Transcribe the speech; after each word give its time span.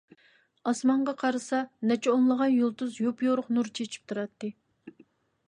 ئاسمانغا 0.69 1.13
قارىسا، 1.23 1.59
نەچچە 1.91 2.15
ئونلىغان 2.15 2.55
يۇلتۇز 2.61 2.99
يوپيورۇق 3.03 3.53
نۇر 3.59 3.71
چېچىپ 3.81 4.11
تۇراتتى. 4.13 4.53